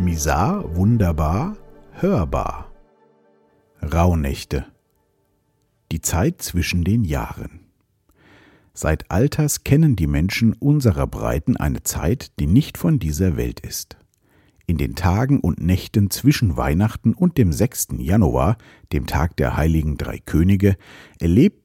[0.00, 1.58] Misar wunderbar,
[1.92, 2.72] hörbar.
[3.82, 4.64] Rauhnächte.
[5.92, 7.66] Die Zeit zwischen den Jahren.
[8.72, 13.98] Seit Alters kennen die Menschen unserer Breiten eine Zeit, die nicht von dieser Welt ist.
[14.64, 17.88] In den Tagen und Nächten zwischen Weihnachten und dem 6.
[17.98, 18.56] Januar,
[18.94, 20.78] dem Tag der heiligen drei Könige,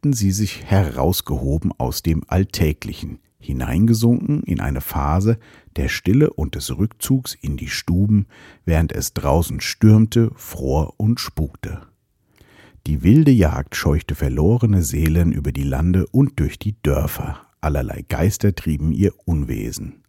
[0.00, 5.38] erlebten sie sich herausgehoben aus dem Alltäglichen, hineingesunken in eine Phase
[5.76, 8.24] der Stille und des Rückzugs in die Stuben,
[8.64, 11.82] während es draußen stürmte, fror und spukte.
[12.86, 18.54] Die wilde Jagd scheuchte verlorene Seelen über die Lande und durch die Dörfer, allerlei Geister
[18.54, 20.02] trieben ihr Unwesen.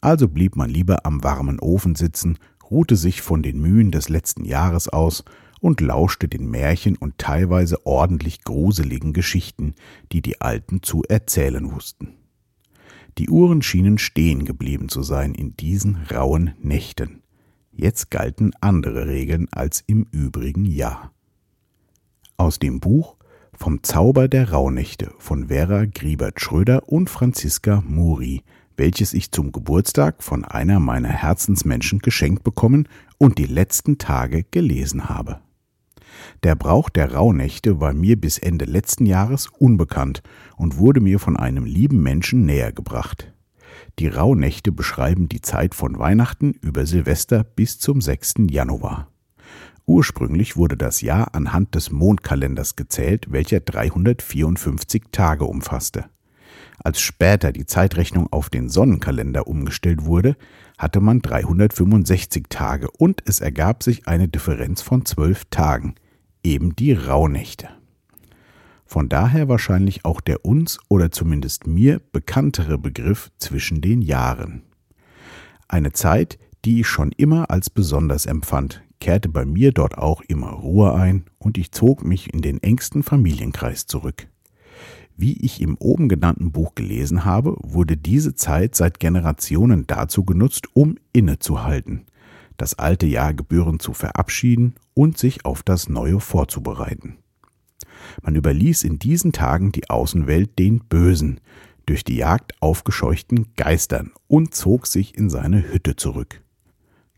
[0.00, 4.44] Also blieb man lieber am warmen Ofen sitzen, ruhte sich von den Mühen des letzten
[4.44, 5.22] Jahres aus
[5.60, 9.74] und lauschte den Märchen und teilweise ordentlich gruseligen Geschichten,
[10.12, 12.14] die die Alten zu erzählen wussten.
[13.18, 17.22] Die Uhren schienen stehen geblieben zu sein in diesen rauen Nächten.
[17.72, 21.12] Jetzt galten andere Regeln als im übrigen Jahr.
[22.36, 23.16] Aus dem Buch
[23.52, 28.44] Vom Zauber der Rauhnächte von Vera Griebert-Schröder und Franziska Muri,
[28.76, 35.08] welches ich zum Geburtstag von einer meiner Herzensmenschen geschenkt bekommen und die letzten Tage gelesen
[35.08, 35.40] habe.
[36.42, 40.22] Der Brauch der Rauhnächte war mir bis Ende letzten Jahres unbekannt
[40.56, 43.32] und wurde mir von einem lieben Menschen näher gebracht.
[43.98, 48.34] Die Rauhnächte beschreiben die Zeit von Weihnachten über Silvester bis zum 6.
[48.50, 49.08] Januar.
[49.86, 56.04] Ursprünglich wurde das Jahr anhand des Mondkalenders gezählt, welcher 354 Tage umfasste.
[56.78, 60.36] Als später die Zeitrechnung auf den Sonnenkalender umgestellt wurde,
[60.76, 65.96] hatte man 365 Tage und es ergab sich eine Differenz von zwölf Tagen,
[66.42, 67.68] eben die Rauhnächte.
[68.84, 74.62] Von daher wahrscheinlich auch der uns oder zumindest mir bekanntere Begriff zwischen den Jahren.
[75.68, 80.50] Eine Zeit, die ich schon immer als besonders empfand, kehrte bei mir dort auch immer
[80.50, 84.28] Ruhe ein und ich zog mich in den engsten Familienkreis zurück.
[85.16, 90.68] Wie ich im oben genannten Buch gelesen habe, wurde diese Zeit seit Generationen dazu genutzt,
[90.74, 92.06] um innezuhalten,
[92.58, 97.16] das alte Jahr gebührend zu verabschieden und sich auf das neue vorzubereiten.
[98.22, 101.40] Man überließ in diesen Tagen die Außenwelt den Bösen,
[101.86, 106.42] durch die Jagd aufgescheuchten Geistern und zog sich in seine Hütte zurück.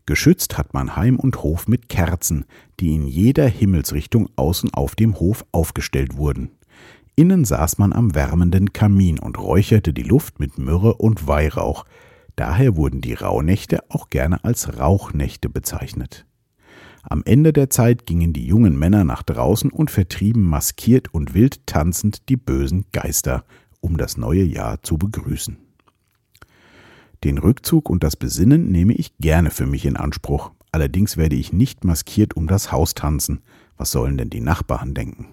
[0.05, 2.45] Geschützt hat man Heim und Hof mit Kerzen,
[2.79, 6.51] die in jeder Himmelsrichtung außen auf dem Hof aufgestellt wurden.
[7.15, 11.85] Innen saß man am wärmenden Kamin und räucherte die Luft mit Myrrhe und Weihrauch.
[12.41, 16.25] Daher wurden die Rauhnächte auch gerne als Rauchnächte bezeichnet.
[17.03, 21.67] Am Ende der Zeit gingen die jungen Männer nach draußen und vertrieben maskiert und wild
[21.67, 23.45] tanzend die bösen Geister,
[23.79, 25.59] um das neue Jahr zu begrüßen.
[27.23, 31.53] Den Rückzug und das Besinnen nehme ich gerne für mich in Anspruch, allerdings werde ich
[31.53, 33.41] nicht maskiert um das Haus tanzen.
[33.77, 35.27] Was sollen denn die Nachbarn denken?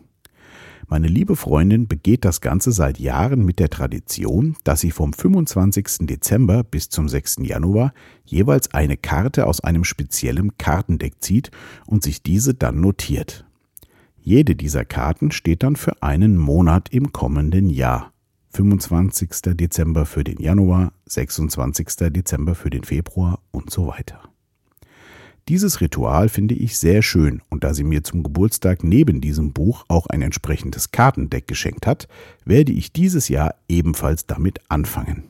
[0.91, 6.06] Meine liebe Freundin begeht das Ganze seit Jahren mit der Tradition, dass sie vom 25.
[6.06, 7.41] Dezember bis zum 6.
[7.43, 7.93] Januar
[8.25, 11.50] jeweils eine Karte aus einem speziellen Kartendeck zieht
[11.84, 13.44] und sich diese dann notiert.
[14.16, 18.15] Jede dieser Karten steht dann für einen Monat im kommenden Jahr.
[18.55, 19.28] 25.
[19.56, 21.87] Dezember für den Januar, 26.
[22.10, 24.22] Dezember für den Februar und so weiter.
[25.49, 29.87] Dieses Ritual finde ich sehr schön und da sie mir zum Geburtstag neben diesem Buch
[29.89, 32.07] auch ein entsprechendes Kartendeck geschenkt hat,
[32.45, 35.25] werde ich dieses Jahr ebenfalls damit anfangen.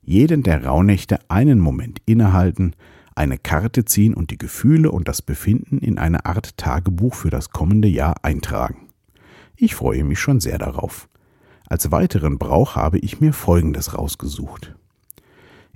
[0.00, 2.72] Jeden der Rauhnächte einen Moment innehalten,
[3.14, 7.50] eine Karte ziehen und die Gefühle und das Befinden in eine Art Tagebuch für das
[7.50, 8.88] kommende Jahr eintragen.
[9.54, 11.10] Ich freue mich schon sehr darauf.
[11.68, 14.74] Als weiteren Brauch habe ich mir Folgendes rausgesucht.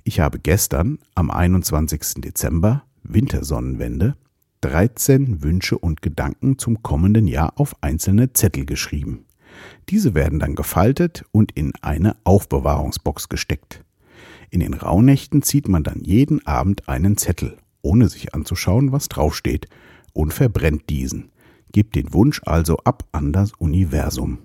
[0.03, 2.21] Ich habe gestern, am 21.
[2.21, 4.15] Dezember, Wintersonnenwende
[4.61, 9.25] 13 Wünsche und Gedanken zum kommenden Jahr auf einzelne Zettel geschrieben.
[9.89, 13.83] Diese werden dann gefaltet und in eine Aufbewahrungsbox gesteckt.
[14.51, 19.67] In den Rauhnächten zieht man dann jeden Abend einen Zettel, ohne sich anzuschauen, was draufsteht,
[20.13, 21.31] und verbrennt diesen,
[21.71, 24.39] gibt den Wunsch also ab an das Universum.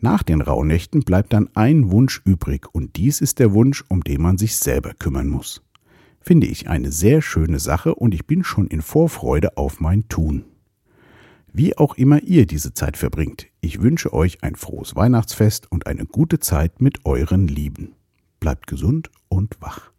[0.00, 4.20] Nach den Rauhnächten bleibt dann ein Wunsch übrig, und dies ist der Wunsch, um den
[4.20, 5.62] man sich selber kümmern muss
[6.22, 10.44] finde ich eine sehr schöne Sache und ich bin schon in Vorfreude auf mein Tun.
[11.52, 16.06] Wie auch immer ihr diese Zeit verbringt, ich wünsche euch ein frohes Weihnachtsfest und eine
[16.06, 17.94] gute Zeit mit euren Lieben.
[18.40, 19.91] Bleibt gesund und wach.